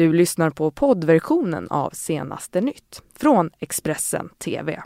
Du 0.00 0.12
lyssnar 0.12 0.50
på 0.50 0.70
poddversionen 0.70 1.68
av 1.70 1.90
Senaste 1.90 2.60
nytt 2.60 3.02
från 3.16 3.50
Expressen 3.58 4.28
TV. 4.38 4.82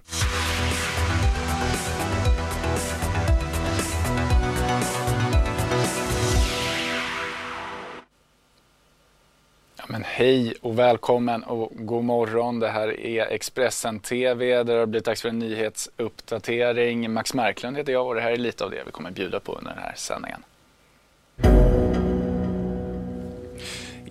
Ja, 9.76 9.84
men 9.86 10.02
hej 10.04 10.54
och 10.60 10.78
välkommen 10.78 11.42
och 11.42 11.72
god 11.74 12.04
morgon. 12.04 12.60
Det 12.60 12.68
här 12.68 13.00
är 13.00 13.26
Expressen 13.26 14.00
TV 14.00 14.62
där 14.62 14.74
det 14.74 14.80
har 14.80 14.86
blivit 14.86 15.04
dags 15.04 15.22
för 15.22 15.28
en 15.28 15.38
nyhetsuppdatering. 15.38 17.12
Max 17.12 17.34
Marklund 17.34 17.76
heter 17.76 17.92
jag 17.92 18.06
och 18.06 18.14
det 18.14 18.20
här 18.20 18.32
är 18.32 18.36
lite 18.36 18.64
av 18.64 18.70
det 18.70 18.82
vi 18.86 18.92
kommer 18.92 19.10
bjuda 19.10 19.40
på 19.40 19.52
under 19.52 19.70
den 19.70 19.82
här 19.82 19.94
sändningen. 19.96 20.42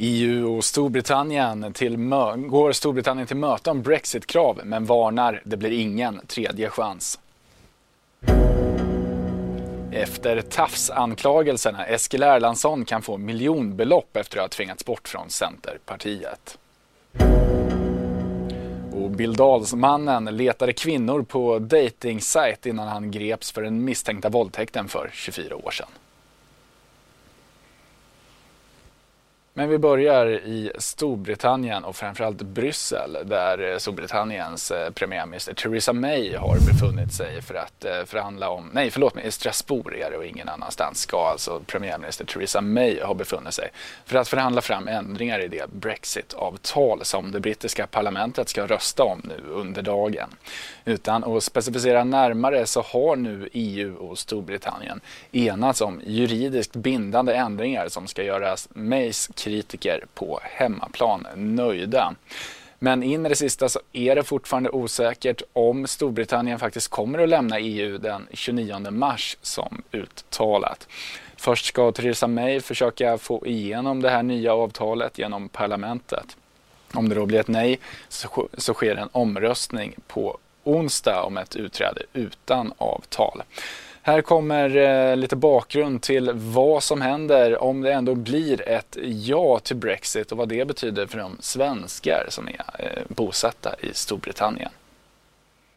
EU 0.05 0.57
och 0.57 0.63
Storbritannien 0.63 1.73
till 1.73 1.97
går 2.37 2.71
Storbritannien 2.71 3.27
till 3.27 3.37
möte 3.37 3.69
om 3.71 3.81
Brexit-krav 3.81 4.61
men 4.63 4.85
varnar 4.85 5.41
det 5.45 5.57
blir 5.57 5.71
ingen 5.71 6.21
tredje 6.27 6.69
chans. 6.69 7.19
Efter 9.91 10.41
tafsanklagelserna 10.41 11.85
Eskil 11.85 12.23
Erlandsson 12.23 12.85
kan 12.85 13.01
få 13.01 13.17
miljonbelopp 13.17 14.17
efter 14.17 14.37
att 14.37 14.43
ha 14.43 14.47
tvingats 14.47 14.85
bort 14.85 15.07
från 15.07 15.29
Centerpartiet. 15.29 16.57
Och 18.91 19.09
Bildalsmannen 19.09 20.25
letade 20.25 20.73
kvinnor 20.73 21.21
på 21.21 21.59
dejtingsajt 21.59 22.65
innan 22.65 22.87
han 22.87 23.11
greps 23.11 23.51
för 23.51 23.61
den 23.61 23.85
misstänkta 23.85 24.29
våldtäkten 24.29 24.87
för 24.87 25.09
24 25.13 25.55
år 25.55 25.71
sedan. 25.71 25.89
Men 29.55 29.69
vi 29.69 29.77
börjar 29.77 30.27
i 30.29 30.71
Storbritannien 30.77 31.83
och 31.83 31.95
framförallt 31.95 32.41
Bryssel 32.41 33.17
där 33.25 33.71
eh, 33.71 33.77
Storbritanniens 33.77 34.71
eh, 34.71 34.89
premiärminister 34.89 35.53
Theresa 35.53 35.93
May 35.93 36.35
har 36.35 36.55
befunnit 36.55 37.13
sig 37.13 37.41
för 37.41 37.55
att 37.55 37.85
eh, 37.85 38.05
förhandla 38.05 38.49
om, 38.49 38.69
nej 38.73 38.91
förlåt 38.91 39.15
mig, 39.15 39.27
i 39.27 39.31
Strasbourg 39.31 39.99
är 39.99 40.11
det 40.11 40.17
och 40.17 40.25
ingen 40.25 40.49
annanstans 40.49 40.99
ska 40.99 41.27
alltså 41.27 41.61
premiärminister 41.67 42.25
Theresa 42.25 42.61
May 42.61 43.01
ha 43.01 43.13
befunnit 43.13 43.53
sig 43.53 43.69
för 44.05 44.17
att 44.17 44.27
förhandla 44.27 44.61
fram 44.61 44.87
ändringar 44.87 45.39
i 45.39 45.47
det 45.47 45.69
Brexit-avtal 45.71 47.05
som 47.05 47.31
det 47.31 47.39
brittiska 47.39 47.87
parlamentet 47.87 48.49
ska 48.49 48.67
rösta 48.67 49.03
om 49.03 49.21
nu 49.23 49.51
under 49.51 49.81
dagen. 49.81 50.29
Utan 50.85 51.23
att 51.23 51.43
specificera 51.43 52.03
närmare 52.03 52.65
så 52.65 52.81
har 52.81 53.15
nu 53.15 53.49
EU 53.53 53.95
och 53.95 54.17
Storbritannien 54.17 55.01
enats 55.31 55.81
om 55.81 56.01
juridiskt 56.05 56.75
bindande 56.75 57.33
ändringar 57.33 57.87
som 57.87 58.07
ska 58.07 58.23
göra 58.23 58.55
Mays 58.69 59.29
kritiker 59.43 60.05
på 60.13 60.39
hemmaplan 60.43 61.27
nöjda. 61.35 62.13
Men 62.79 63.03
in 63.03 63.25
i 63.25 63.29
det 63.29 63.35
sista 63.35 63.69
så 63.69 63.79
är 63.93 64.15
det 64.15 64.23
fortfarande 64.23 64.69
osäkert 64.69 65.41
om 65.53 65.87
Storbritannien 65.87 66.59
faktiskt 66.59 66.87
kommer 66.87 67.19
att 67.19 67.29
lämna 67.29 67.59
EU 67.59 67.97
den 67.97 68.27
29 68.33 68.91
mars 68.91 69.37
som 69.41 69.81
uttalat. 69.91 70.87
Först 71.37 71.65
ska 71.65 71.91
Theresa 71.91 72.27
May 72.27 72.59
försöka 72.59 73.17
få 73.17 73.47
igenom 73.47 74.01
det 74.01 74.09
här 74.09 74.23
nya 74.23 74.53
avtalet 74.53 75.17
genom 75.17 75.49
parlamentet. 75.49 76.37
Om 76.93 77.09
det 77.09 77.15
då 77.15 77.25
blir 77.25 77.39
ett 77.39 77.47
nej 77.47 77.79
så, 78.09 78.49
så 78.57 78.73
sker 78.73 78.95
en 78.95 79.09
omröstning 79.11 79.95
på 80.07 80.37
onsdag 80.63 81.23
om 81.23 81.37
ett 81.37 81.55
utträde 81.55 82.01
utan 82.13 82.73
avtal. 82.77 83.43
Här 84.05 84.21
kommer 84.21 84.77
eh, 84.77 85.17
lite 85.17 85.35
bakgrund 85.35 86.01
till 86.01 86.31
vad 86.33 86.83
som 86.83 87.01
händer 87.01 87.63
om 87.63 87.81
det 87.81 87.93
ändå 87.93 88.15
blir 88.15 88.69
ett 88.69 88.97
ja 89.01 89.59
till 89.59 89.75
Brexit 89.75 90.31
och 90.31 90.37
vad 90.37 90.49
det 90.49 90.67
betyder 90.67 91.07
för 91.07 91.17
de 91.17 91.37
svenskar 91.39 92.25
som 92.29 92.47
är 92.47 92.63
eh, 92.79 93.03
bosatta 93.07 93.75
i 93.79 93.93
Storbritannien. 93.93 94.69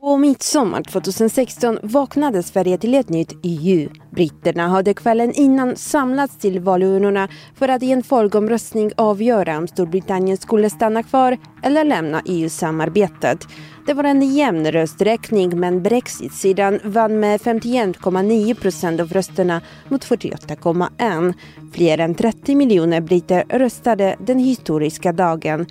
På 0.06 0.16
midsommar 0.16 0.82
2016 0.82 1.78
vaknade 1.82 2.42
Sverige 2.42 2.78
till 2.78 2.94
ett 2.94 3.08
nytt 3.08 3.32
EU. 3.42 3.88
Britterna 4.10 4.68
hade 4.68 4.94
kvällen 4.94 5.32
innan 5.32 5.76
samlats 5.76 6.38
till 6.38 6.60
valurnorna 6.60 7.28
för 7.54 7.68
att 7.68 7.82
i 7.82 7.92
en 7.92 8.02
folkomröstning 8.02 8.90
avgöra 8.96 9.58
om 9.58 9.68
Storbritannien 9.68 10.36
skulle 10.36 10.70
stanna 10.70 11.02
kvar 11.02 11.36
eller 11.62 11.84
lämna 11.84 12.22
EU-samarbetet. 12.26 13.38
Det 13.86 13.94
var 13.94 14.04
en 14.04 14.34
jämn 14.34 14.72
rösträkning 14.72 15.60
men 15.60 15.82
Brexit-sidan 15.82 16.80
vann 16.84 17.20
med 17.20 17.40
51,9 17.40 18.54
procent 18.54 19.00
av 19.00 19.12
rösterna 19.12 19.60
mot 19.88 20.04
48,1. 20.04 21.34
Fler 21.72 21.98
än 21.98 22.14
30 22.14 22.54
miljoner 22.54 23.00
britter 23.00 23.44
röstade 23.48 24.16
den 24.26 24.38
historiska 24.38 25.12
dagen. 25.12 25.66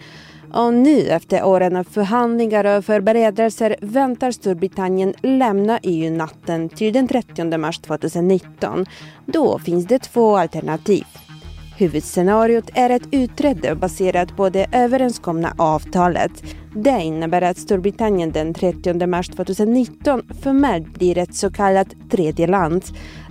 Och 0.56 0.74
nu 0.74 1.08
efter 1.08 1.46
åren 1.46 1.76
av 1.76 1.84
förhandlingar 1.84 2.78
och 2.78 2.86
förberedelser 2.86 3.76
väntar 3.82 4.32
Storbritannien 4.32 5.14
lämna 5.22 5.80
EU 5.84 6.12
natten 6.12 6.70
till 6.70 6.94
den 6.94 7.08
30 7.08 7.58
mars 7.58 7.80
2019. 7.80 8.86
Då 9.26 9.60
finns 9.60 9.86
det 9.86 10.00
två 10.00 10.38
alternativ. 10.38 11.06
Huvudscenariot 11.78 12.70
är 12.74 12.90
ett 12.90 13.08
utträde 13.12 13.76
baserat 13.76 14.38
på 14.38 14.50
det 14.50 14.68
överenskomna 14.72 15.54
avtalet. 15.58 16.32
Det 16.76 17.02
innebär 17.04 17.42
att 17.42 17.58
Storbritannien 17.58 18.32
den 18.32 18.54
30 18.54 19.08
mars 19.08 19.28
2019 19.28 20.22
formellt 20.44 20.94
blir 20.94 21.18
ett 21.18 21.36
så 21.36 21.52
kallat 21.52 21.88
tredje 22.12 22.48
land. 22.48 22.84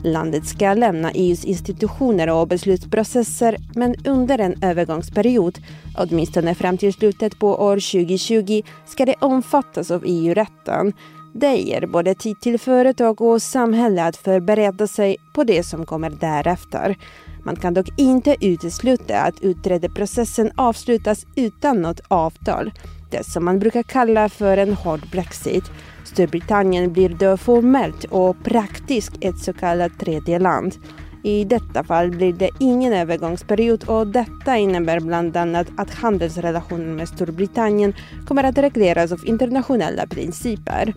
Landet 0.04 0.46
ska 0.46 0.74
lämna 0.74 1.10
EUs 1.10 1.44
institutioner 1.44 2.28
och 2.28 2.48
beslutsprocesser 2.48 3.56
men 3.74 3.94
under 4.06 4.38
en 4.38 4.62
övergångsperiod, 4.62 5.58
åtminstone 5.98 6.54
fram 6.54 6.78
till 6.78 6.92
slutet 6.92 7.38
på 7.38 7.48
år 7.48 7.74
2020, 7.74 8.62
ska 8.86 9.04
det 9.04 9.14
omfattas 9.20 9.90
av 9.90 10.02
EU-rätten. 10.06 10.92
Det 11.36 11.56
ger 11.56 11.86
både 11.86 12.14
tid 12.14 12.40
till 12.40 12.58
företag 12.58 13.20
och 13.20 13.42
samhälle 13.42 14.04
att 14.04 14.16
förbereda 14.16 14.86
sig 14.86 15.16
på 15.32 15.44
det 15.44 15.62
som 15.62 15.86
kommer 15.86 16.10
därefter. 16.10 16.96
Man 17.44 17.56
kan 17.56 17.74
dock 17.74 17.88
inte 17.96 18.36
utesluta 18.40 19.20
att 19.20 19.40
utträdeprocessen 19.40 20.50
avslutas 20.56 21.26
utan 21.36 21.82
något 21.82 22.00
avtal. 22.08 22.72
Det 23.10 23.26
som 23.26 23.44
man 23.44 23.58
brukar 23.58 23.82
kalla 23.82 24.28
för 24.28 24.56
en 24.56 24.72
hård 24.72 25.00
Brexit. 25.12 25.64
Storbritannien 26.04 26.92
blir 26.92 27.08
då 27.08 27.36
formellt 27.36 28.04
och 28.04 28.36
praktiskt 28.44 29.12
ett 29.20 29.38
så 29.38 29.52
kallat 29.52 29.98
tredje 30.00 30.38
land. 30.38 30.74
I 31.26 31.44
detta 31.44 31.84
fall 31.84 32.10
blir 32.10 32.32
det 32.32 32.50
ingen 32.58 32.92
övergångsperiod 32.92 33.84
och 33.84 34.06
detta 34.06 34.56
innebär 34.56 35.00
bland 35.00 35.36
annat 35.36 35.66
att 35.76 35.94
handelsrelationen 35.94 36.96
med 36.96 37.08
Storbritannien 37.08 37.94
kommer 38.26 38.44
att 38.44 38.58
regleras 38.58 39.12
av 39.12 39.26
internationella 39.26 40.06
principer. 40.06 40.94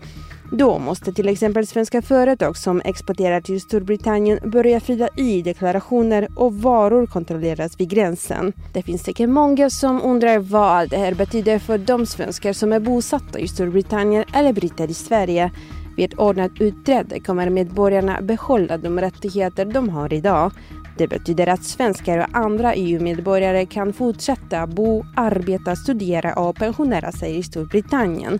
Då 0.52 0.78
måste 0.78 1.12
till 1.12 1.28
exempel 1.28 1.66
svenska 1.66 2.02
företag 2.02 2.56
som 2.56 2.82
exporterar 2.84 3.40
till 3.40 3.60
Storbritannien 3.60 4.50
börja 4.50 4.80
fylla 4.80 5.08
i 5.16 5.42
deklarationer 5.42 6.28
och 6.36 6.54
varor 6.54 7.06
kontrolleras 7.06 7.80
vid 7.80 7.90
gränsen. 7.90 8.52
Det 8.72 8.82
finns 8.82 9.02
säkert 9.02 9.28
många 9.28 9.70
som 9.70 10.02
undrar 10.02 10.38
vad 10.38 10.90
det 10.90 10.96
här 10.96 11.14
betyder 11.14 11.58
för 11.58 11.78
de 11.78 12.06
svenskar 12.06 12.52
som 12.52 12.72
är 12.72 12.80
bosatta 12.80 13.38
i 13.38 13.48
Storbritannien 13.48 14.24
eller 14.34 14.52
britter 14.52 14.90
i 14.90 14.94
Sverige. 14.94 15.50
Vid 15.98 16.12
ett 16.12 16.18
ordnat 16.18 16.60
utträde 16.60 17.20
kommer 17.20 17.50
medborgarna 17.50 18.20
behålla 18.20 18.78
de 18.78 19.00
rättigheter 19.00 19.64
de 19.64 19.88
har 19.88 20.12
idag. 20.12 20.52
Det 20.98 21.08
betyder 21.08 21.46
att 21.46 21.64
svenskar 21.64 22.18
och 22.18 22.38
andra 22.38 22.74
EU-medborgare 22.74 23.66
kan 23.66 23.92
fortsätta 23.92 24.66
bo, 24.66 25.04
arbeta, 25.16 25.76
studera 25.76 26.34
och 26.34 26.56
pensionera 26.56 27.12
sig 27.12 27.38
i 27.38 27.42
Storbritannien. 27.42 28.38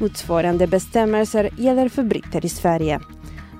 Motsvarande 0.00 0.66
bestämmelser 0.66 1.50
gäller 1.56 1.88
för 1.88 2.02
britter 2.02 2.44
i 2.44 2.48
Sverige. 2.48 3.00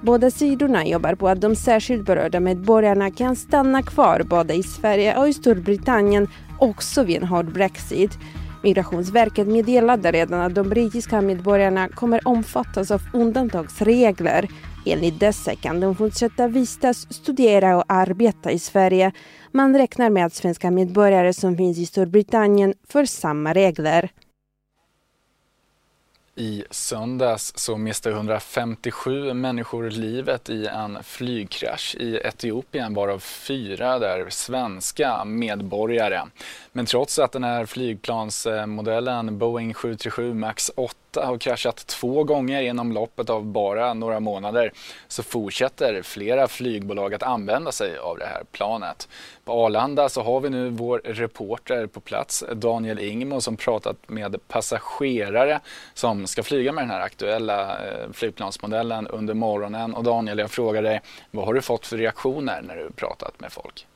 Båda 0.02 0.30
sidorna 0.30 0.86
jobbar 0.86 1.14
på 1.14 1.28
att 1.28 1.40
de 1.40 1.56
särskilt 1.56 2.06
berörda 2.06 2.40
medborgarna 2.40 3.10
kan 3.10 3.36
stanna 3.36 3.82
kvar 3.82 4.22
både 4.30 4.54
i 4.54 4.62
Sverige 4.62 5.18
och 5.18 5.28
i 5.28 5.32
Storbritannien 5.32 6.28
också 6.58 7.02
vid 7.02 7.16
en 7.16 7.28
hård 7.28 7.52
Brexit. 7.52 8.18
Migrationsverket 8.62 9.46
meddelade 9.46 10.12
redan 10.12 10.40
att 10.40 10.54
de 10.54 10.68
brittiska 10.68 11.20
medborgarna 11.20 11.88
kommer 11.88 12.28
omfattas 12.28 12.90
av 12.90 13.00
undantagsregler. 13.12 14.48
Enligt 14.86 15.20
dessa 15.20 15.54
kan 15.54 15.80
de 15.80 15.96
fortsätta 15.96 16.48
vistas, 16.48 17.12
studera 17.12 17.76
och 17.76 17.84
arbeta 17.88 18.50
i 18.50 18.58
Sverige. 18.58 19.12
Man 19.52 19.76
räknar 19.76 20.10
med 20.10 20.26
att 20.26 20.34
svenska 20.34 20.70
medborgare 20.70 21.32
som 21.32 21.56
finns 21.56 21.78
i 21.78 21.86
Storbritannien 21.86 22.74
får 22.88 23.04
samma 23.04 23.52
regler. 23.52 24.10
I 26.40 26.64
söndags 26.70 27.52
så 27.56 27.76
miste 27.76 28.10
157 28.10 29.34
människor 29.34 29.90
livet 29.90 30.50
i 30.50 30.66
en 30.66 31.02
flygkrasch 31.02 31.94
i 31.94 32.16
Etiopien 32.24 32.94
varav 32.94 33.18
fyra 33.18 33.98
där 33.98 34.30
svenska 34.30 35.24
medborgare. 35.24 36.20
Men 36.72 36.86
trots 36.86 37.18
att 37.18 37.32
den 37.32 37.44
här 37.44 37.66
flygplansmodellen 37.66 39.38
Boeing 39.38 39.74
737 39.74 40.34
Max 40.34 40.70
8 40.76 40.96
8 41.10 41.26
har 41.26 41.38
kraschat 41.38 41.86
två 41.86 42.24
gånger 42.24 42.62
inom 42.62 42.92
loppet 42.92 43.30
av 43.30 43.44
bara 43.44 43.94
några 43.94 44.20
månader 44.20 44.72
så 45.08 45.22
fortsätter 45.22 46.02
flera 46.02 46.48
flygbolag 46.48 47.14
att 47.14 47.22
använda 47.22 47.72
sig 47.72 47.98
av 47.98 48.18
det 48.18 48.26
här 48.26 48.42
planet. 48.52 49.08
På 49.44 49.52
Arlanda 49.52 50.08
så 50.08 50.22
har 50.22 50.40
vi 50.40 50.50
nu 50.50 50.70
vår 50.70 50.98
reporter 51.04 51.86
på 51.86 52.00
plats, 52.00 52.44
Daniel 52.52 52.98
Ingmo, 52.98 53.40
som 53.40 53.56
pratat 53.56 53.96
med 54.06 54.48
passagerare 54.48 55.60
som 55.94 56.26
ska 56.26 56.42
flyga 56.42 56.72
med 56.72 56.84
den 56.84 56.90
här 56.90 57.00
aktuella 57.00 57.86
eh, 57.86 58.12
flygplansmodellen 58.12 59.06
under 59.06 59.34
morgonen. 59.34 59.94
Och 59.94 60.04
Daniel, 60.04 60.38
jag 60.38 60.50
frågar 60.50 60.82
dig, 60.82 61.00
vad 61.30 61.46
har 61.46 61.54
du 61.54 61.62
fått 61.62 61.86
för 61.86 61.96
reaktioner 61.96 62.62
när 62.62 62.76
du 62.76 62.90
pratat 62.90 63.40
med 63.40 63.52
folk? 63.52 63.86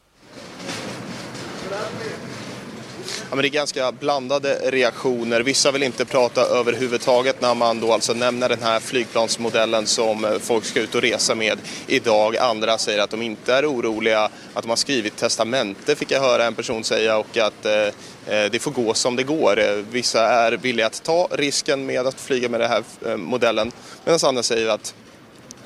Ja, 3.30 3.36
men 3.36 3.42
det 3.42 3.48
är 3.48 3.50
ganska 3.50 3.92
blandade 3.92 4.58
reaktioner. 4.64 5.40
Vissa 5.40 5.70
vill 5.70 5.82
inte 5.82 6.04
prata 6.04 6.40
överhuvudtaget 6.40 7.40
när 7.40 7.54
man 7.54 7.80
då 7.80 7.92
alltså 7.92 8.14
nämner 8.14 8.48
den 8.48 8.62
här 8.62 8.80
flygplansmodellen 8.80 9.86
som 9.86 10.38
folk 10.42 10.64
ska 10.64 10.80
ut 10.80 10.94
och 10.94 11.02
resa 11.02 11.34
med 11.34 11.58
idag. 11.86 12.36
Andra 12.36 12.78
säger 12.78 12.98
att 12.98 13.10
de 13.10 13.22
inte 13.22 13.54
är 13.54 13.70
oroliga, 13.70 14.30
att 14.54 14.62
de 14.62 14.68
har 14.68 14.76
skrivit 14.76 15.16
testamente 15.16 15.96
fick 15.96 16.10
jag 16.10 16.20
höra 16.20 16.44
en 16.44 16.54
person 16.54 16.84
säga 16.84 17.18
och 17.18 17.36
att 17.36 17.66
eh, 17.66 17.72
eh 17.72 18.50
det 18.50 18.62
får 18.62 18.70
gå 18.70 18.94
som 18.94 19.16
det 19.16 19.22
går. 19.22 19.82
Vissa 19.90 20.26
är 20.26 20.52
villiga 20.52 20.86
att 20.86 21.02
ta 21.02 21.28
risken 21.30 21.86
med 21.86 22.06
att 22.06 22.20
flyga 22.20 22.48
med 22.48 22.60
den 22.60 22.70
här 22.70 22.82
eh, 23.06 23.16
modellen 23.16 23.72
medan 24.04 24.18
andra 24.22 24.42
säger 24.42 24.68
att 24.68 24.94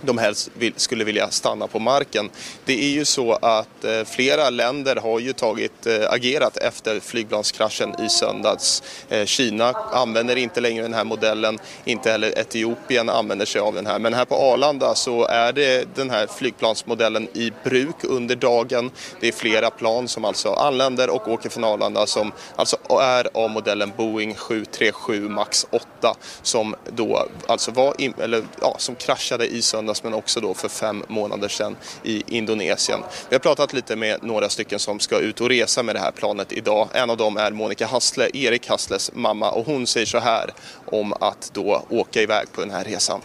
de 0.06 0.19
helst 0.19 0.50
skulle 0.76 1.05
vilja 1.05 1.31
stanna 1.31 1.67
på 1.67 1.79
marken. 1.79 2.31
Det 2.64 2.85
är 2.85 2.91
ju 2.91 3.05
så 3.05 3.32
att 3.32 3.85
eh, 3.85 4.05
flera 4.05 4.50
länder 4.50 4.97
har 4.97 5.20
ju 5.20 5.32
tagit, 5.32 5.87
eh, 5.87 6.11
agerat 6.11 6.56
efter 6.56 7.00
flygplanskraschen 7.00 7.94
i 8.00 8.08
söndags. 8.08 8.82
Eh, 9.08 9.25
Kina 9.25 9.73
använder 9.93 10.37
inte 10.37 10.61
längre 10.61 10.82
den 10.82 10.94
här 10.94 11.05
modellen, 11.05 11.58
inte 11.85 12.11
heller 12.11 12.38
Etiopien 12.38 13.08
använder 13.08 13.47
sig 13.47 13.61
av 13.61 13.75
den 13.75 13.87
här. 13.87 13.99
Men 13.99 14.14
här 14.14 14.25
på 14.25 14.35
Arlanda 14.35 14.94
så 14.94 15.25
är 15.25 15.53
det 15.53 15.94
den 15.94 16.11
här 16.11 16.26
flygplansmodellen 16.26 17.29
i 17.32 17.53
bruk 17.64 17.97
under 18.03 18.37
dagen. 18.37 18.91
Det 19.20 19.29
är 19.29 19.32
flera 19.32 19.70
plan 19.70 20.08
som 20.08 20.25
alltså 20.25 20.53
anländer 20.53 21.11
och 21.11 21.29
åker 21.29 21.49
från 21.49 21.64
Arlanda 21.64 22.06
som 22.06 22.32
alltså 22.56 22.76
är 23.00 23.29
av 23.35 23.50
modellen 23.50 23.93
Boeing 23.97 24.35
737 24.35 25.29
Max 25.29 25.67
8 25.70 26.17
som 26.43 26.75
då 26.85 27.29
alltså 27.47 27.70
var, 27.70 27.94
in, 27.99 28.14
eller, 28.19 28.44
ja, 28.61 28.76
som 28.79 28.94
kraschade 28.94 29.47
i 29.47 29.62
söndags 29.62 29.95
söndags 29.96 30.02
men 30.02 30.14
också 30.14 30.40
då 30.40 30.54
för 30.54 30.69
fem 30.69 31.04
månader 31.08 31.48
sedan 31.48 31.76
i 32.04 32.22
Indonesien. 32.26 33.00
Vi 33.28 33.34
har 33.34 33.40
pratat 33.40 33.72
lite 33.72 33.96
med 33.96 34.22
några 34.22 34.48
stycken 34.48 34.78
som 34.78 35.00
ska 35.00 35.19
ut 35.19 35.40
och 35.40 35.48
resa 35.48 35.82
med 35.82 35.94
det 35.94 36.00
här 36.00 36.12
planet 36.12 36.52
idag. 36.52 36.88
En 36.93 37.10
av 37.10 37.16
dem 37.16 37.37
är 37.37 37.52
Monica 37.52 37.87
Hassle, 37.87 38.31
Erik 38.34 38.69
Hassles 38.69 39.10
mamma 39.14 39.50
och 39.50 39.66
hon 39.66 39.87
säger 39.87 40.06
så 40.06 40.19
här 40.19 40.54
om 40.93 41.12
att 41.12 41.50
då 41.54 41.82
åka 41.90 42.22
iväg 42.22 42.52
på 42.52 42.60
den 42.60 42.70
här 42.70 42.84
resan. 42.84 43.20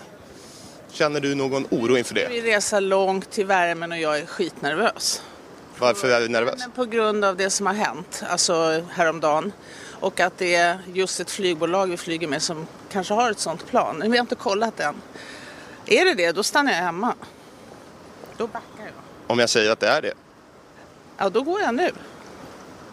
Känner 0.91 1.19
du 1.19 1.35
någon 1.35 1.65
oro 1.71 1.97
inför 1.97 2.15
det? 2.15 2.27
Vi 2.29 2.41
reser 2.41 2.81
långt 2.81 3.31
till 3.31 3.45
värmen 3.45 3.91
och 3.91 3.97
jag 3.97 4.17
är 4.17 4.25
skitnervös. 4.25 5.21
Varför 5.79 6.09
är 6.09 6.21
du 6.21 6.27
nervös? 6.27 6.59
Men 6.59 6.71
på 6.71 6.85
grund 6.85 7.25
av 7.25 7.37
det 7.37 7.49
som 7.49 7.65
har 7.65 7.73
hänt, 7.73 8.23
alltså 8.29 8.83
häromdagen. 8.91 9.51
Och 10.01 10.19
att 10.19 10.37
det 10.37 10.55
är 10.55 10.79
just 10.93 11.19
ett 11.19 11.31
flygbolag 11.31 11.87
vi 11.87 11.97
flyger 11.97 12.27
med 12.27 12.41
som 12.41 12.67
kanske 12.91 13.13
har 13.13 13.31
ett 13.31 13.39
sånt 13.39 13.67
plan. 13.67 14.01
Vi 14.03 14.17
har 14.17 14.23
inte 14.23 14.35
kollat 14.35 14.79
än. 14.79 14.95
Är 15.85 16.05
det 16.05 16.13
det, 16.13 16.31
då 16.31 16.43
stannar 16.43 16.71
jag 16.71 16.79
hemma. 16.79 17.15
Då 18.37 18.47
backar 18.47 18.85
jag. 18.85 18.93
Om 19.27 19.39
jag 19.39 19.49
säger 19.49 19.71
att 19.71 19.79
det 19.79 19.87
är 19.87 20.01
det? 20.01 20.13
Ja, 21.17 21.29
då 21.29 21.41
går 21.41 21.61
jag 21.61 21.75
nu. 21.75 21.91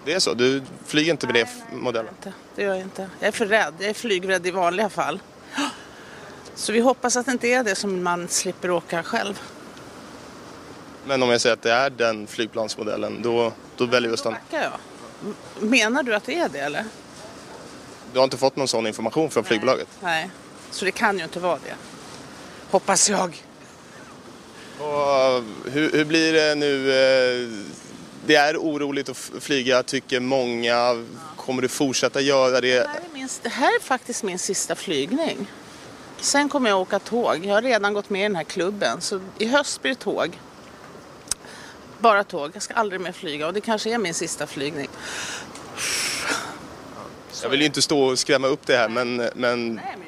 Det 0.05 0.15
är 0.15 0.19
så? 0.19 0.35
Du 0.35 0.63
flyger 0.87 1.11
inte 1.11 1.27
med 1.27 1.35
nej, 1.35 1.45
det 1.71 1.77
modellen? 1.77 2.15
Nej, 2.25 2.35
det 2.55 2.63
gör 2.63 2.75
jag 2.75 2.83
inte. 2.83 3.11
Jag 3.21 3.29
är 3.29 3.33
för 3.33 3.47
rädd. 3.47 3.75
Jag 3.79 3.91
är 3.91 3.95
flygrädd 3.95 4.47
i 4.47 4.51
vanliga 4.51 4.89
fall. 4.89 5.21
Så 6.55 6.73
vi 6.73 6.81
hoppas 6.81 7.17
att 7.17 7.27
det 7.27 7.33
inte 7.33 7.49
är 7.49 7.65
det 7.65 7.75
som 7.75 8.03
man 8.03 8.29
slipper 8.29 8.71
åka 8.71 9.03
själv. 9.03 9.41
Men 11.07 11.23
om 11.23 11.31
jag 11.31 11.41
säger 11.41 11.55
att 11.55 11.63
det 11.63 11.73
är 11.73 11.91
den 11.91 12.27
flygplansmodellen, 12.27 13.23
då, 13.23 13.53
då 13.77 13.87
väljer 13.87 14.09
du 14.09 14.15
att 14.15 14.21
stanna? 14.21 14.37
Då 14.51 14.57
backar 14.57 14.71
jag. 14.71 15.69
Menar 15.71 16.03
du 16.03 16.15
att 16.15 16.25
det 16.25 16.39
är 16.39 16.49
det 16.49 16.59
eller? 16.59 16.85
Du 18.13 18.19
har 18.19 18.25
inte 18.25 18.37
fått 18.37 18.57
någon 18.57 18.69
sån 18.69 18.87
information 18.87 19.31
från 19.31 19.45
flygbolaget? 19.45 19.89
Nej, 20.01 20.31
så 20.71 20.85
det 20.85 20.91
kan 20.91 21.19
ju 21.19 21.25
inte 21.25 21.41
vara 21.41 21.59
det. 21.65 21.75
Hoppas 22.71 23.11
jag. 23.11 23.45
Och 24.79 25.45
hur, 25.73 25.93
hur 25.93 26.05
blir 26.05 26.33
det 26.33 26.55
nu? 26.55 26.93
Eh, 26.93 27.49
det 28.27 28.35
är 28.35 28.57
oroligt 28.57 29.09
att 29.09 29.31
flyga 29.41 29.83
tycker 29.83 30.21
många. 30.21 31.05
Kommer 31.37 31.63
du 31.63 31.69
fortsätta 31.69 32.21
göra 32.21 32.61
det? 32.61 32.81
Det 32.81 32.89
här, 32.89 32.97
är 32.97 33.13
min, 33.13 33.29
det 33.43 33.49
här 33.49 33.77
är 33.77 33.81
faktiskt 33.81 34.23
min 34.23 34.39
sista 34.39 34.75
flygning. 34.75 35.47
Sen 36.21 36.49
kommer 36.49 36.71
jag 36.71 36.81
åka 36.81 36.99
tåg. 36.99 37.45
Jag 37.45 37.55
har 37.55 37.63
redan 37.63 37.95
gått 37.95 38.11
med 38.11 38.21
i 38.21 38.23
den 38.23 38.37
här 38.37 38.45
klubben. 38.45 39.01
Så 39.01 39.21
i 39.39 39.47
höst 39.47 39.83
blir 39.83 39.93
det 39.93 40.01
tåg. 40.01 40.39
Bara 41.99 42.25
tåg. 42.25 42.51
Jag 42.55 42.63
ska 42.63 42.75
aldrig 42.75 43.01
mer 43.01 43.13
flyga 43.13 43.47
och 43.47 43.55
det 43.55 43.61
kanske 43.61 43.95
är 43.95 43.99
min 43.99 44.15
sista 44.15 44.47
flygning. 44.47 44.89
Jag 47.43 47.51
vill 47.51 47.61
ju 47.61 47.67
inte 47.67 47.83
stå 47.83 48.03
och 48.03 48.19
skrämma 48.19 48.47
upp 48.47 48.67
det 48.67 48.77
här 48.77 48.89
men... 48.89 49.17
men... 49.17 49.35
Nej, 49.35 49.97
men 49.99 50.07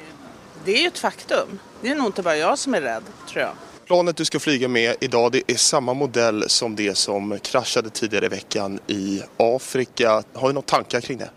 det 0.65 0.71
är 0.71 0.81
ju 0.81 0.87
ett 0.87 0.99
faktum. 0.99 1.59
Det 1.81 1.89
är 1.89 1.95
nog 1.95 2.05
inte 2.05 2.21
bara 2.21 2.37
jag 2.37 2.59
som 2.59 2.73
är 2.73 2.81
rädd, 2.81 3.03
tror 3.27 3.41
jag. 3.41 3.51
Planet 3.85 4.17
du 4.17 4.25
ska 4.25 4.39
flyga 4.39 4.67
med 4.67 4.95
idag 4.99 5.31
det 5.31 5.51
är 5.51 5.55
samma 5.55 5.93
modell 5.93 6.49
som 6.49 6.75
det 6.75 6.97
som 6.97 7.39
kraschade 7.39 7.89
tidigare 7.89 8.25
i 8.25 8.29
veckan 8.29 8.79
i 8.87 9.21
Afrika. 9.37 10.23
Har 10.33 10.47
du 10.47 10.53
några 10.53 10.65
tankar 10.65 11.01
kring 11.01 11.17
det? 11.17 11.29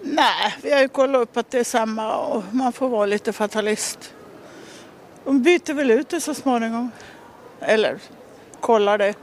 Nej, 0.00 0.54
vi 0.62 0.72
har 0.72 0.80
ju 0.80 0.88
kollat 0.88 1.22
upp 1.22 1.36
att 1.36 1.50
det 1.50 1.58
är 1.58 1.64
samma 1.64 2.16
och 2.16 2.42
man 2.52 2.72
får 2.72 2.88
vara 2.88 3.06
lite 3.06 3.32
fatalist. 3.32 4.14
De 5.24 5.42
byter 5.42 5.74
väl 5.74 5.90
ut 5.90 6.08
det 6.08 6.20
så 6.20 6.34
småningom. 6.34 6.90
Eller 7.60 7.98
kollar 8.60 8.98
det, 8.98 9.14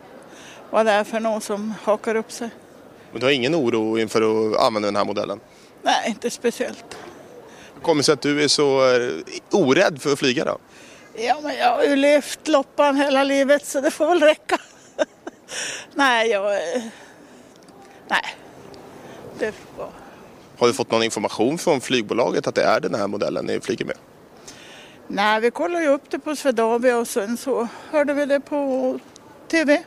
vad 0.70 0.86
det 0.86 0.92
är 0.92 1.04
för 1.04 1.20
någon 1.20 1.42
som 1.42 1.74
hakar 1.84 2.16
upp 2.16 2.31
sig. 2.31 2.50
Men 3.12 3.20
du 3.20 3.26
har 3.26 3.31
ingen 3.31 3.56
oro 3.56 4.00
inför 4.00 4.52
att 4.52 4.60
använda 4.62 4.88
den 4.88 4.96
här 4.96 5.06
modellen? 5.06 5.40
Nej, 5.81 6.04
inte 6.08 6.30
speciellt. 6.30 6.98
Kommer 7.81 8.04
sig 8.04 8.14
att 8.14 8.22
du 8.22 8.44
är 8.44 8.48
så 8.48 8.96
eh, 8.96 9.12
orädd 9.52 10.02
för 10.02 10.14
att 10.14 10.20
flyga 10.20 10.46
då? 10.46 10.58
Ja, 11.14 11.40
men 11.44 11.56
jag 11.56 11.76
har 11.76 11.84
ju 11.84 11.96
levt 11.96 12.48
loppan 12.48 12.96
hela 12.96 13.24
livet 13.24 13.66
så 13.66 13.81
det 13.81 13.92
får 13.92 14.08
väl 14.08 14.20
räcka. 14.20 14.58
nej, 15.94 16.30
jag... 16.30 16.54
Eh, 16.54 16.84
nej. 18.08 18.36
Det 19.40 19.54
var... 19.78 19.90
Har 20.58 20.68
du 20.68 20.74
fått 20.74 20.92
någon 20.92 21.04
information 21.04 21.58
från 21.58 21.81
flygbolaget 21.81 22.48
att 22.48 22.56
det 22.56 22.64
är 22.64 22.80
den 22.80 22.96
här 22.96 23.08
modellen 23.08 23.46
ni 23.46 23.60
flyger 23.60 23.86
med? 23.86 23.96
Nej, 25.08 25.42
vi 25.42 25.52
kollade 25.52 25.84
ju 25.84 25.90
upp 25.90 26.10
det 26.10 26.20
på 26.20 26.36
Swedavia 26.36 26.98
och 26.98 27.08
sen 27.08 27.38
så 27.38 27.68
hörde 27.92 28.14
vi 28.14 28.26
det 28.26 28.40
på 28.40 29.00
TV. 29.48 29.84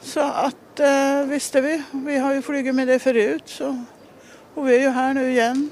Så 0.00 0.20
att 0.20 0.80
eh, 0.80 1.22
visste 1.24 1.60
vi. 1.60 1.82
Vi 1.90 2.18
har 2.18 2.34
ju 2.34 2.42
flugit 2.42 2.74
med 2.74 2.88
det 2.88 2.98
förut 2.98 3.42
så, 3.46 3.84
och 4.54 4.68
vi 4.68 4.76
är 4.76 4.80
ju 4.80 4.88
här 4.88 5.14
nu 5.14 5.30
igen 5.30 5.70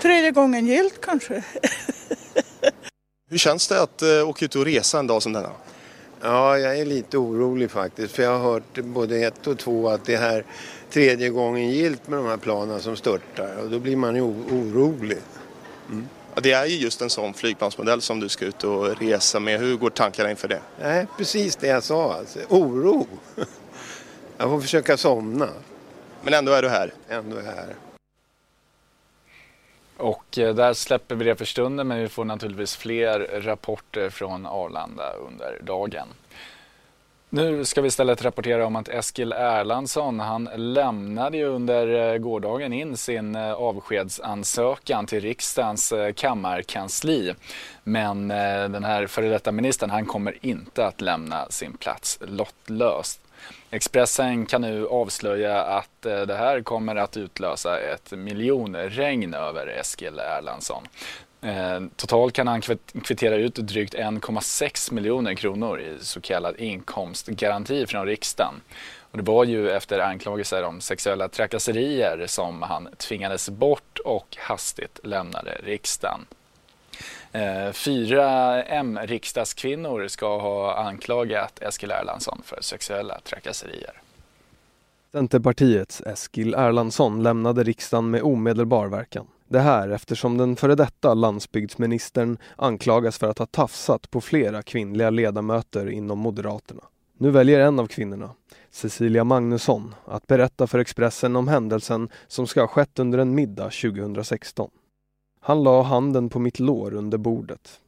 tredje 0.00 0.30
gången 0.30 0.66
gilt 0.66 1.00
kanske. 1.00 1.44
Hur 3.30 3.38
känns 3.38 3.68
det 3.68 3.82
att 3.82 4.02
uh, 4.02 4.28
åka 4.28 4.44
ut 4.44 4.56
och 4.56 4.64
resa 4.64 4.98
en 4.98 5.06
dag 5.06 5.22
som 5.22 5.32
denna? 5.32 5.50
Ja, 6.20 6.58
jag 6.58 6.78
är 6.78 6.84
lite 6.84 7.18
orolig 7.18 7.70
faktiskt. 7.70 8.14
För 8.14 8.22
jag 8.22 8.38
har 8.38 8.52
hört 8.52 8.78
både 8.78 9.16
ett 9.16 9.46
och 9.46 9.58
två 9.58 9.88
att 9.88 10.04
det 10.04 10.16
här 10.16 10.44
tredje 10.90 11.30
gången 11.30 11.70
gilt 11.70 12.08
med 12.08 12.18
de 12.18 12.26
här 12.26 12.36
planen 12.36 12.80
som 12.80 12.96
störtar. 12.96 13.56
Och 13.62 13.70
då 13.70 13.78
blir 13.78 13.96
man 13.96 14.16
ju 14.16 14.22
orolig. 14.22 15.18
Mm. 15.90 16.08
Ja, 16.34 16.40
det 16.40 16.52
är 16.52 16.66
ju 16.66 16.76
just 16.76 17.02
en 17.02 17.10
sån 17.10 17.34
flygplansmodell 17.34 18.00
som 18.00 18.20
du 18.20 18.28
ska 18.28 18.44
ut 18.44 18.64
och 18.64 19.00
resa 19.00 19.40
med. 19.40 19.60
Hur 19.60 19.76
går 19.76 19.90
tankarna 19.90 20.30
inför 20.30 20.48
det? 20.48 20.60
Nej, 20.80 21.06
precis 21.18 21.56
det 21.56 21.66
jag 21.66 21.82
sa. 21.82 22.14
Alltså. 22.14 22.38
Oro. 22.48 23.06
jag 24.36 24.50
får 24.50 24.60
försöka 24.60 24.96
somna. 24.96 25.48
Men 26.22 26.34
ändå 26.34 26.52
är 26.52 26.62
du 26.62 26.68
här? 26.68 26.92
Ändå 27.08 27.36
är 27.36 27.42
jag 27.42 27.52
här. 27.52 27.74
Och 29.96 30.38
eh, 30.38 30.54
där 30.54 30.72
släpper 30.72 31.14
vi 31.14 31.24
det 31.24 31.36
för 31.36 31.44
stunden 31.44 31.88
men 31.88 31.98
vi 31.98 32.08
får 32.08 32.24
naturligtvis 32.24 32.76
fler 32.76 33.40
rapporter 33.42 34.10
från 34.10 34.46
Arlanda 34.46 35.12
under 35.12 35.60
dagen. 35.62 36.08
Nu 37.34 37.64
ska 37.64 37.80
vi 37.80 37.88
istället 37.88 38.22
rapportera 38.22 38.66
om 38.66 38.76
att 38.76 38.88
Eskil 38.88 39.32
Erlandsson 39.32 40.20
han 40.20 40.48
lämnade 40.56 41.36
ju 41.36 41.44
under 41.44 42.12
eh, 42.12 42.18
gårdagen 42.18 42.72
in 42.72 42.96
sin 42.96 43.34
eh, 43.34 43.52
avskedsansökan 43.52 45.06
till 45.06 45.20
riksdagens 45.20 45.92
eh, 45.92 46.12
kammarkansli. 46.12 47.34
Men 47.84 48.28
den 48.28 48.84
här 48.84 49.06
före 49.06 49.28
detta 49.28 49.52
ministern 49.52 49.90
han 49.90 50.06
kommer 50.06 50.38
inte 50.40 50.86
att 50.86 51.00
lämna 51.00 51.46
sin 51.50 51.76
plats 51.76 52.18
lottlöst. 52.20 53.20
Expressen 53.70 54.46
kan 54.46 54.60
nu 54.60 54.86
avslöja 54.86 55.62
att 55.62 56.02
det 56.02 56.36
här 56.36 56.62
kommer 56.62 56.96
att 56.96 57.16
utlösa 57.16 57.80
ett 57.80 58.12
miljonregn 58.12 59.34
över 59.34 59.66
Eskil 59.66 60.18
Erlandsson. 60.18 60.82
Eh, 61.44 61.80
totalt 61.96 62.34
kan 62.34 62.46
han 62.46 62.60
kvittera 63.04 63.36
ut 63.36 63.54
drygt 63.54 63.94
1,6 63.94 64.92
miljoner 64.92 65.34
kronor 65.34 65.80
i 65.80 65.96
så 66.00 66.20
kallad 66.20 66.54
inkomstgaranti 66.58 67.86
från 67.86 68.06
riksdagen. 68.06 68.54
Och 69.10 69.18
det 69.18 69.24
var 69.24 69.44
ju 69.44 69.70
efter 69.70 69.98
anklagelser 69.98 70.62
om 70.62 70.80
sexuella 70.80 71.28
trakasserier 71.28 72.26
som 72.26 72.62
han 72.62 72.88
tvingades 72.96 73.50
bort 73.50 73.98
och 73.98 74.36
hastigt 74.40 75.00
lämnade 75.02 75.58
riksdagen. 75.62 76.26
Eh, 77.32 77.72
fyra 77.72 78.62
M-riksdagskvinnor 78.62 80.08
ska 80.08 80.38
ha 80.38 80.74
anklagat 80.74 81.62
Eskil 81.62 81.90
Erlandsson 81.90 82.42
för 82.44 82.58
sexuella 82.60 83.20
trakasserier. 83.20 84.00
Centerpartiets 85.12 86.00
Eskil 86.00 86.54
Erlandsson 86.54 87.22
lämnade 87.22 87.62
riksdagen 87.62 88.10
med 88.10 88.22
omedelbar 88.22 88.86
verkan. 88.86 89.26
Det 89.48 89.60
här 89.60 89.88
eftersom 89.88 90.38
den 90.38 90.56
före 90.56 90.74
detta 90.74 91.14
landsbygdsministern 91.14 92.38
anklagas 92.56 93.18
för 93.18 93.26
att 93.26 93.38
ha 93.38 93.46
tafsat 93.46 94.10
på 94.10 94.20
flera 94.20 94.62
kvinnliga 94.62 95.10
ledamöter 95.10 95.90
inom 95.90 96.18
Moderaterna. 96.18 96.82
Nu 97.18 97.30
väljer 97.30 97.60
en 97.60 97.78
av 97.78 97.86
kvinnorna, 97.86 98.30
Cecilia 98.70 99.24
Magnusson, 99.24 99.94
att 100.04 100.26
berätta 100.26 100.66
för 100.66 100.78
Expressen 100.78 101.36
om 101.36 101.48
händelsen 101.48 102.08
som 102.26 102.46
ska 102.46 102.60
ha 102.60 102.68
skett 102.68 102.98
under 102.98 103.18
en 103.18 103.34
middag 103.34 103.70
2016. 103.70 104.70
Han 105.40 105.62
la 105.62 105.82
handen 105.82 106.28
på 106.28 106.38
mitt 106.38 106.58
lår 106.58 106.94
under 106.94 107.18
bordet. 107.18 107.80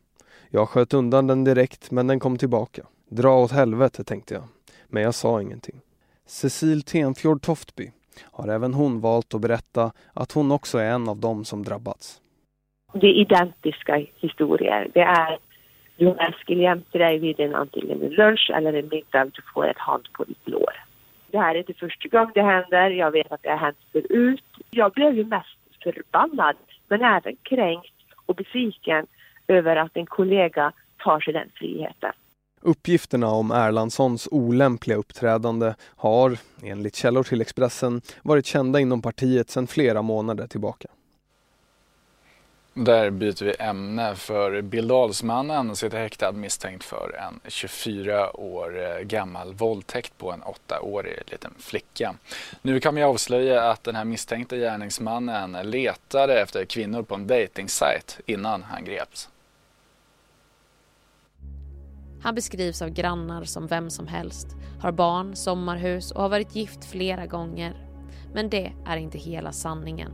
Jag 0.49 0.69
sköt 0.69 0.95
undan 0.95 1.27
den 1.27 1.45
direkt 1.45 1.91
men 1.91 2.07
den 2.07 2.21
kom 2.21 2.39
tillbaka. 2.39 2.87
Dra 3.09 3.43
åt 3.43 3.53
helvete 3.53 4.05
tänkte 4.05 4.35
jag. 4.35 4.45
Men 4.89 5.03
jag 5.03 5.15
sa 5.15 5.43
ingenting. 5.43 5.81
Cecil 6.27 6.83
Tenfjord 6.83 7.43
Toftby 7.43 7.93
har 8.33 8.49
även 8.49 8.75
hon 8.75 9.01
valt 9.01 9.35
att 9.35 9.41
berätta 9.41 9.93
att 10.15 10.33
hon 10.33 10.53
också 10.53 10.79
är 10.79 10.91
en 10.91 11.09
av 11.09 11.17
dem 11.17 11.45
som 11.45 11.65
drabbats. 11.65 12.21
Det 12.93 13.07
är 13.07 13.15
identiska 13.15 14.07
historier. 14.21 14.89
Det 14.95 15.01
är 15.01 15.39
du 15.97 16.09
älskar 16.09 16.29
Eskil 16.29 16.61
jämte 16.61 16.99
dig 16.99 17.19
vid 17.19 17.41
en 17.41 17.55
antingen 17.55 18.03
en 18.03 18.11
lunch 18.11 18.51
eller 18.55 18.73
en 18.73 18.89
middag 18.89 19.25
du 19.25 19.43
får 19.55 19.69
ett 19.69 19.79
hand 19.79 20.09
på 20.13 20.25
ditt 20.25 20.49
lår. 20.49 20.73
Det 21.31 21.39
här 21.39 21.55
är 21.55 21.59
inte 21.59 21.75
första 21.75 22.09
gången 22.09 22.33
det 22.35 22.43
händer. 22.43 22.91
Jag 22.91 23.11
vet 23.11 23.33
att 23.33 23.43
det 23.43 23.51
har 23.51 23.57
hänt 23.57 23.79
förut. 23.93 24.45
Jag 24.71 24.93
blev 24.93 25.17
ju 25.17 25.25
mest 25.25 25.59
förbannad 25.83 26.57
men 26.89 27.03
även 27.03 27.37
kränkt 27.43 27.95
och 28.27 28.35
besviken 28.35 29.07
över 29.49 29.77
att 29.77 29.97
en 29.97 30.07
kollega 30.07 30.73
tar 30.99 31.21
sig 31.21 31.33
den 31.33 31.51
friheten. 31.55 32.13
Uppgifterna 32.67 33.31
om 33.31 33.51
Erlandssons 33.51 34.29
olämpliga 34.31 34.97
uppträdande 34.97 35.75
har, 35.81 36.39
enligt 36.63 36.97
källor 36.97 37.23
till 37.23 37.41
Expressen, 37.41 38.03
varit 38.23 38.47
kända 38.47 38.81
inom 38.81 39.03
partiet 39.03 39.51
sedan 39.51 39.67
flera 39.67 40.03
månader 40.03 40.47
tillbaka. 40.47 40.89
Där 42.75 43.11
byter 43.11 43.45
vi 43.45 43.55
ämne 43.59 44.15
för 44.15 44.63
Bildalsmannen 44.63 45.77
sitter 45.77 45.99
häktad 45.99 46.33
misstänkt 46.33 46.85
för 46.85 47.21
en 47.29 47.41
24 47.51 48.37
år 48.37 48.83
eh, 48.83 49.03
gammal 49.03 49.55
våldtäkt 49.55 50.19
på 50.19 50.33
en 50.33 50.43
8-årig 50.43 51.23
liten 51.27 51.55
flicka. 51.59 52.15
Nu 52.63 52.81
kan 52.81 52.95
vi 52.95 53.03
avslöja 53.03 53.71
att 53.71 53.85
den 53.85 53.97
här 53.97 54.05
misstänkte 54.05 54.57
gärningsmannen 54.57 55.71
letade 55.71 56.41
efter 56.41 56.65
kvinnor 56.65 57.03
på 57.03 57.15
en 57.15 57.27
dejtingsajt 57.27 58.21
innan 58.27 58.63
han 58.63 58.85
greps. 58.85 59.29
Han 62.27 62.35
beskrivs 62.35 62.83
av 62.83 62.89
grannar 62.89 63.45
som 63.45 63.67
vem 63.67 63.91
som 63.91 64.07
helst, 64.07 64.57
har 64.81 64.93
barn, 64.93 65.37
sommarhus 65.37 66.11
och 66.11 66.23
har 66.23 66.29
varit 66.29 66.57
gift 66.57 66.85
flera 66.85 67.27
gånger. 67.27 67.77
Men 68.35 68.51
det 68.51 68.73
är 68.87 68.97
inte 68.97 69.19
hela 69.19 69.53
sanningen. 69.53 70.13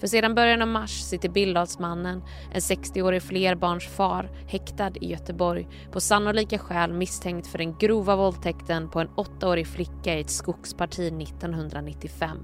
För 0.00 0.06
sedan 0.06 0.34
början 0.34 0.62
av 0.62 0.68
mars 0.68 0.90
sitter 0.90 1.28
Bildalsmannen, 1.28 2.22
en 2.52 2.60
60-årig 2.60 3.22
flerbarnsfar, 3.22 4.30
häktad 4.48 4.92
i 5.00 5.10
Göteborg 5.10 5.68
på 5.92 6.00
sannolika 6.00 6.58
skäl 6.58 6.92
misstänkt 6.92 7.46
för 7.46 7.58
den 7.58 7.78
grova 7.78 8.16
våldtäkten 8.16 8.90
på 8.90 9.00
en 9.00 9.08
8-årig 9.08 9.66
flicka 9.66 10.18
i 10.18 10.20
ett 10.20 10.30
skogsparti 10.30 11.22
1995. 11.22 12.38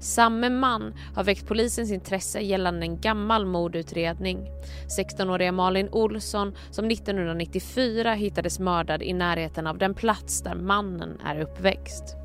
Samme 0.00 0.50
man 0.50 0.94
har 1.14 1.24
väckt 1.24 1.46
polisens 1.46 1.90
intresse 1.90 2.40
gällande 2.40 2.86
en 2.86 3.00
gammal 3.00 3.46
mordutredning. 3.46 4.50
16-åriga 4.98 5.52
Malin 5.52 5.88
Olsson 5.92 6.54
som 6.70 6.90
1994 6.90 8.14
hittades 8.14 8.58
mördad 8.58 9.02
i 9.02 9.12
närheten 9.12 9.66
av 9.66 9.78
den 9.78 9.94
plats 9.94 10.42
där 10.42 10.54
mannen 10.54 11.20
är 11.24 11.40
uppväxt. 11.40 12.16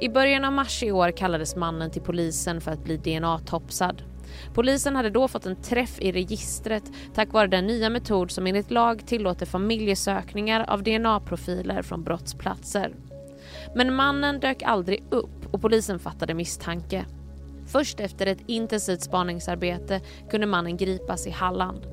I 0.00 0.08
början 0.08 0.44
av 0.44 0.52
mars 0.52 0.82
i 0.82 0.92
år 0.92 1.10
kallades 1.10 1.56
mannen 1.56 1.90
till 1.90 2.02
polisen 2.02 2.60
för 2.60 2.70
att 2.70 2.84
bli 2.84 2.96
DNA-topsad. 2.96 4.02
Polisen 4.54 4.96
hade 4.96 5.10
då 5.10 5.28
fått 5.28 5.46
en 5.46 5.62
träff 5.62 6.00
i 6.00 6.12
registret 6.12 6.84
tack 7.14 7.32
vare 7.32 7.46
den 7.46 7.66
nya 7.66 7.90
metod 7.90 8.30
som 8.30 8.46
enligt 8.46 8.70
lag 8.70 9.06
tillåter 9.06 9.46
familjesökningar 9.46 10.64
av 10.68 10.82
DNA-profiler 10.82 11.82
från 11.82 12.02
brottsplatser. 12.02 12.94
Men 13.74 13.94
mannen 13.94 14.40
dök 14.40 14.62
aldrig 14.62 15.04
upp 15.10 15.54
och 15.54 15.62
polisen 15.62 15.98
fattade 15.98 16.34
misstanke. 16.34 17.04
Först 17.72 18.00
efter 18.00 18.26
ett 18.26 18.44
intensivt 18.46 19.00
spaningsarbete 19.00 20.00
kunde 20.30 20.46
mannen 20.46 20.76
gripas 20.76 21.26
i 21.26 21.30
Halland. 21.30 21.86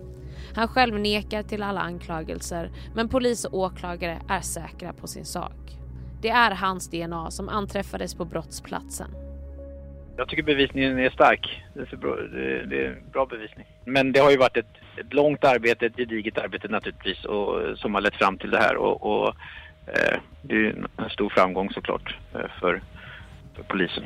Han 0.56 0.68
själv 0.68 1.00
nekar 1.00 1.44
till 1.44 1.64
alla 1.64 1.82
anklagelser 1.82 2.72
men 2.96 3.10
polis 3.10 3.46
och 3.46 3.60
åklagare 3.60 4.22
är 4.30 4.42
säkra 4.42 4.94
på 4.94 5.08
sin 5.08 5.26
sak. 5.26 5.78
Det 6.22 6.30
är 6.30 6.52
hans 6.52 6.90
DNA 6.90 7.32
som 7.32 7.50
anträffades 7.50 8.16
på 8.16 8.26
brottsplatsen. 8.26 9.08
Jag 10.18 10.30
tycker 10.30 10.44
bevisningen 10.44 11.00
är 11.00 11.10
stark. 11.10 11.64
Det 11.74 11.94
är, 11.94 11.98
bra, 11.98 12.16
det 12.70 12.86
är 12.86 13.02
bra 13.14 13.26
bevisning. 13.26 13.66
Men 13.86 14.12
det 14.12 14.20
har 14.20 14.32
ju 14.32 14.38
varit 14.38 14.58
ett, 14.58 14.76
ett, 14.98 15.14
långt 15.14 15.44
arbete, 15.44 15.86
ett 15.86 15.98
gediget 15.98 16.38
arbete 16.38 16.68
naturligtvis 16.68 17.26
och, 17.26 17.78
som 17.78 17.94
har 17.94 18.02
lett 18.02 18.16
fram 18.16 18.38
till 18.38 18.52
det 18.52 18.58
här. 18.58 18.76
Och, 18.76 19.06
och 19.06 19.36
Eh, 19.88 20.20
det 20.42 20.56
är 20.56 20.88
en 20.98 21.10
stor 21.10 21.30
framgång 21.30 21.70
såklart 21.70 22.16
eh, 22.34 22.60
för, 22.60 22.82
för 23.56 23.64
polisen. 23.64 24.04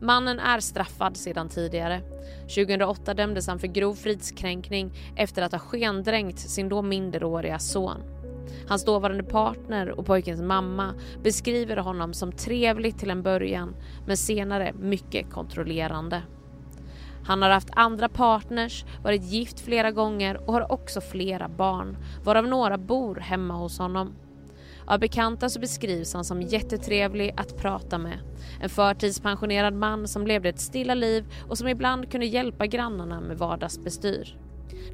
Mannen 0.00 0.38
är 0.38 0.60
straffad 0.60 1.16
sedan 1.16 1.48
tidigare. 1.48 2.00
2008 2.40 3.14
dömdes 3.14 3.48
han 3.48 3.58
för 3.58 3.66
grov 3.66 3.94
fridskränkning 3.94 4.92
efter 5.16 5.42
att 5.42 5.52
ha 5.52 5.58
skendränkt 5.58 6.38
sin 6.38 6.68
då 6.68 6.82
minderåriga 6.82 7.58
son. 7.58 8.02
Hans 8.68 8.84
dåvarande 8.84 9.22
partner 9.22 9.90
och 9.90 10.06
pojkens 10.06 10.42
mamma 10.42 10.94
beskriver 11.22 11.76
honom 11.76 12.14
som 12.14 12.32
trevlig 12.32 12.98
till 12.98 13.10
en 13.10 13.22
början 13.22 13.74
men 14.06 14.16
senare 14.16 14.72
mycket 14.72 15.30
kontrollerande. 15.30 16.22
Han 17.24 17.42
har 17.42 17.50
haft 17.50 17.70
andra 17.72 18.08
partners, 18.08 18.84
varit 19.02 19.22
gift 19.22 19.60
flera 19.60 19.90
gånger 19.90 20.48
och 20.48 20.52
har 20.52 20.72
också 20.72 21.00
flera 21.00 21.48
barn, 21.48 21.96
varav 22.24 22.46
några 22.46 22.78
bor 22.78 23.16
hemma 23.16 23.54
hos 23.54 23.78
honom. 23.78 24.14
Av 24.92 24.98
bekanta 24.98 25.48
så 25.48 25.60
beskrivs 25.60 26.14
han 26.14 26.24
som 26.24 26.42
jättetrevlig 26.42 27.34
att 27.36 27.56
prata 27.56 27.98
med. 27.98 28.18
En 28.60 28.68
förtidspensionerad 28.68 29.74
man 29.74 30.08
som 30.08 30.26
levde 30.26 30.48
ett 30.48 30.60
stilla 30.60 30.94
liv 30.94 31.24
och 31.48 31.58
som 31.58 31.68
ibland 31.68 32.10
kunde 32.10 32.26
hjälpa 32.26 32.66
grannarna 32.66 33.20
med 33.20 33.38
vardagsbestyr. 33.38 34.38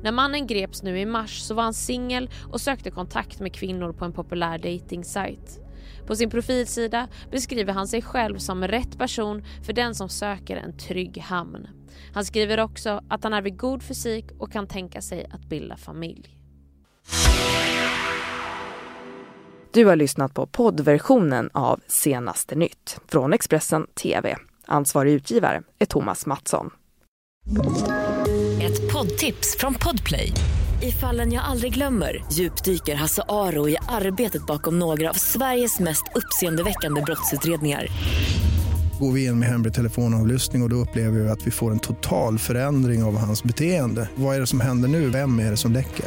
När 0.02 0.12
mannen 0.12 0.47
greps 0.47 0.83
nu 0.83 1.00
i 1.00 1.07
mars 1.07 1.40
så 1.40 1.55
var 1.55 1.62
han 1.62 1.75
singel 1.75 2.31
och 2.52 2.61
sökte 2.61 2.90
kontakt 2.90 3.40
med 3.40 3.55
kvinnor 3.55 3.93
på 3.93 4.05
en 4.05 4.12
populär 4.12 4.59
dejtingsajt. 4.59 5.61
På 6.07 6.17
sin 6.17 6.31
profilsida 6.31 7.09
beskriver 7.31 7.73
han 7.73 7.88
sig 7.88 8.02
själv 8.02 8.38
som 8.38 8.69
rätt 8.69 8.99
person 8.99 9.45
för 9.67 9.73
den 9.73 9.95
som 9.95 10.09
söker 10.09 10.57
en 10.57 10.76
trygg 10.76 11.19
hamn. 11.19 11.69
Han 12.14 12.25
skriver 12.25 12.61
också 12.61 13.02
att 13.09 13.25
han 13.25 13.33
är 13.33 13.43
vid 13.43 13.59
god 13.59 13.83
fysik 13.83 14.26
och 14.38 14.52
kan 14.52 14.67
tänka 14.67 15.00
sig 15.00 15.26
att 15.31 15.45
bilda 15.49 15.76
familj. 15.76 16.38
Du 19.70 19.84
har 19.84 19.96
lyssnat 19.96 20.34
på 20.34 20.46
poddversionen 20.46 21.50
av 21.52 21.80
Senaste 21.87 22.54
nytt 22.54 23.00
från 23.08 23.32
Expressen 23.32 23.87
TV. 24.02 24.37
Ansvarig 24.66 25.12
utgivare 25.12 25.62
är 25.78 25.87
Thomas 25.87 26.26
Mattsson. 26.26 26.70
Ett 28.62 28.92
poddtips 28.92 29.56
från 29.58 29.75
Podplay. 29.75 30.32
I 30.82 30.92
fallen 30.92 31.32
jag 31.32 31.44
aldrig 31.44 31.75
glömmer 31.75 32.25
djupdyker 32.32 32.94
Hasse 32.94 33.22
Aro 33.28 33.68
i 33.68 33.76
arbetet 33.88 34.46
bakom 34.46 34.78
några 34.78 35.10
av 35.10 35.14
Sveriges 35.14 35.80
mest 35.80 36.04
uppseendeväckande 36.14 37.02
brottsutredningar. 37.02 37.87
Går 39.00 39.12
vi 39.12 39.25
in 39.25 39.38
med 39.38 39.48
hemlig 39.48 39.75
telefonavlyssning 39.75 40.62
och, 40.62 40.66
och 40.66 40.70
då 40.70 40.76
upplever 40.76 41.20
vi 41.20 41.28
att 41.28 41.46
vi 41.46 41.50
får 41.50 41.70
en 41.70 41.78
total 41.78 42.38
förändring 42.38 43.02
av 43.02 43.16
hans 43.16 43.44
beteende. 43.44 44.08
Vad 44.14 44.37
är 44.37 44.40
det 44.40 44.46
som 44.46 44.60
händer 44.60 44.88
nu? 44.88 45.10
Vem 45.10 45.38
är 45.38 45.50
det 45.50 45.56
som 45.56 45.72
läcker? 45.72 46.06